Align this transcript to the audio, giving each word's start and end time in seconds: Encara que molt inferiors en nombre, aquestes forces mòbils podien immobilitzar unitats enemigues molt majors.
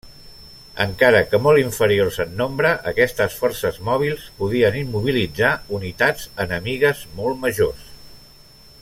Encara 0.85 1.19
que 1.33 1.39
molt 1.47 1.61
inferiors 1.63 2.17
en 2.25 2.31
nombre, 2.39 2.71
aquestes 2.93 3.37
forces 3.43 3.77
mòbils 3.91 4.25
podien 4.41 4.79
immobilitzar 4.81 5.53
unitats 5.81 6.27
enemigues 6.47 7.05
molt 7.21 7.43
majors. 7.47 7.89